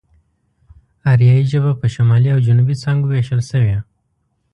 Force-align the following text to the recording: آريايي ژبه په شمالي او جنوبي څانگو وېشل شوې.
آريايي 1.11 1.43
ژبه 1.51 1.71
په 1.81 1.85
شمالي 1.93 2.29
او 2.33 2.39
جنوبي 2.47 2.75
څانگو 2.81 3.07
وېشل 3.09 3.41
شوې. 3.49 3.77